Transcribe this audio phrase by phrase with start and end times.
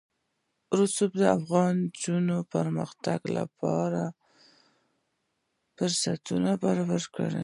[0.79, 4.03] رسوب د افغان نجونو د پرمختګ لپاره
[5.77, 7.39] فرصتونه برابروي.